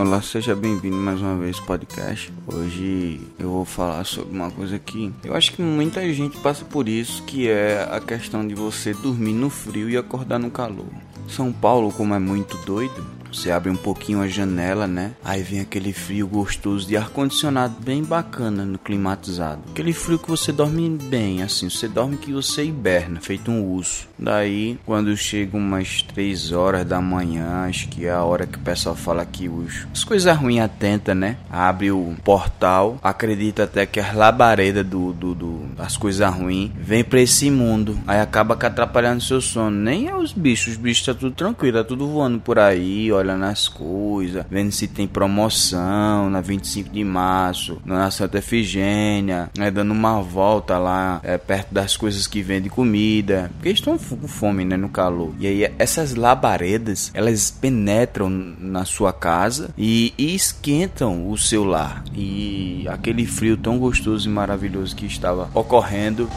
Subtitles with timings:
[0.00, 2.32] Olá, seja bem-vindo mais uma vez ao podcast.
[2.46, 6.88] Hoje eu vou falar sobre uma coisa que eu acho que muita gente passa por
[6.88, 10.86] isso, que é a questão de você dormir no frio e acordar no calor.
[11.28, 15.12] São Paulo, como é muito doido, você abre um pouquinho a janela, né?
[15.24, 19.62] Aí vem aquele frio gostoso de ar-condicionado bem bacana no climatizado.
[19.70, 24.08] Aquele frio que você dorme bem, assim, você dorme que você hiberna, feito um urso.
[24.18, 28.62] Daí, quando chega umas 3 horas da manhã, acho que é a hora que o
[28.62, 31.36] pessoal fala que os, as coisas ruins atenta, né?
[31.50, 37.04] Abre o portal, acredita até que as labaredas do, do, do das coisas ruins vem
[37.04, 37.98] pra esse mundo.
[38.06, 39.76] Aí acaba que atrapalhando seu sono.
[39.76, 43.44] Nem é os bichos, os bichos tá tudo tranquilo, tá tudo voando por aí, olhando
[43.44, 49.92] as coisas, vendo se tem promoção na 25 de março, na Santa Efigênia, né, dando
[49.92, 54.76] uma volta lá é, perto das coisas que vendem comida, porque estão com fome, né,
[54.76, 55.32] no calor.
[55.38, 62.04] E aí essas labaredas, elas penetram na sua casa e, e esquentam o seu lar.
[62.14, 66.28] E aquele frio tão gostoso e maravilhoso que estava ocorrendo,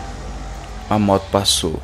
[0.89, 1.81] a moto passou.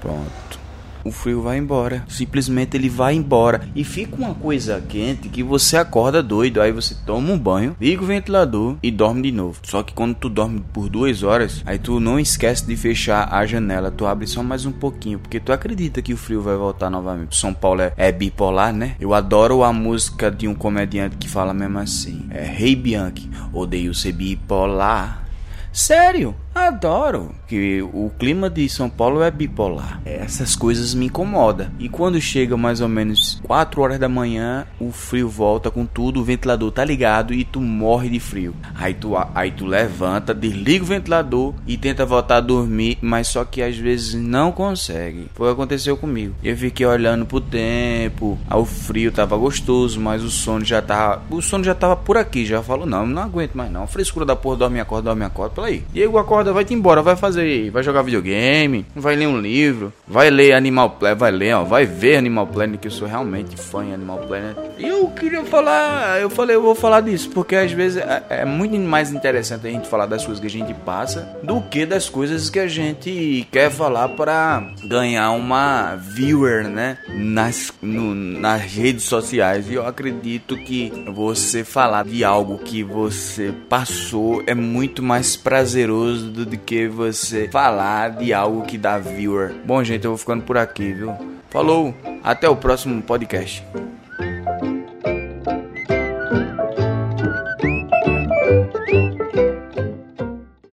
[0.00, 0.59] Pronto
[1.04, 2.04] o frio vai embora.
[2.08, 3.62] Simplesmente ele vai embora.
[3.74, 6.60] E fica uma coisa quente que você acorda doido.
[6.60, 9.60] Aí você toma um banho, liga o ventilador e dorme de novo.
[9.62, 13.44] Só que quando tu dorme por duas horas, aí tu não esquece de fechar a
[13.46, 13.90] janela.
[13.90, 15.18] Tu abre só mais um pouquinho.
[15.18, 17.36] Porque tu acredita que o frio vai voltar novamente.
[17.36, 18.96] São Paulo é, é bipolar, né?
[19.00, 22.26] Eu adoro a música de um comediante que fala mesmo assim.
[22.30, 23.30] É Rei hey Bianchi.
[23.52, 25.24] Odeio ser bipolar.
[25.72, 26.34] Sério?
[26.54, 30.00] Adoro que o clima de São Paulo é bipolar.
[30.04, 31.68] Essas coisas me incomodam.
[31.78, 36.20] E quando chega mais ou menos 4 horas da manhã, o frio volta com tudo,
[36.20, 38.54] o ventilador tá ligado e tu morre de frio.
[38.74, 43.44] Aí tu, aí tu levanta, desliga o ventilador e tenta voltar a dormir, mas só
[43.44, 45.28] que às vezes não consegue.
[45.34, 46.34] Foi o que aconteceu comigo.
[46.42, 51.40] Eu fiquei olhando pro tempo, o frio tava gostoso, mas o sono já tava, o
[51.40, 53.86] sono já tava por aqui, já falou não, não aguento mais não.
[53.86, 55.84] Frescura da porra, dorme acorda, dorme acorda, pela aí.
[55.92, 59.92] Diego acorda acorda, vai te embora, vai fazer, vai jogar videogame, vai ler um livro,
[60.08, 63.56] vai ler Animal Planet, vai ler, ó, vai ver Animal Planet, que eu sou realmente
[63.56, 64.56] fã de Animal Planet.
[64.78, 68.44] E eu queria falar, eu falei, eu vou falar disso, porque às vezes é, é,
[68.44, 72.08] muito mais interessante a gente falar das coisas que a gente passa do que das
[72.08, 79.04] coisas que a gente quer falar para ganhar uma viewer, né, nas, no, nas redes
[79.04, 79.68] sociais.
[79.68, 86.29] E eu acredito que você falar de algo que você passou é muito mais prazeroso
[86.30, 89.54] do que você falar de algo que dá viewer.
[89.64, 91.12] Bom, gente, eu vou ficando por aqui, viu?
[91.50, 93.64] Falou, até o próximo podcast.